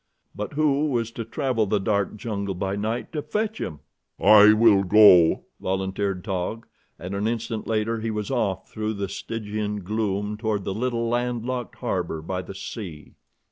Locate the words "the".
1.67-1.79, 8.95-9.07, 10.63-10.73, 12.41-12.55